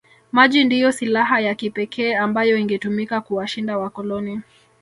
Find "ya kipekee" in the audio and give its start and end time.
1.39-2.15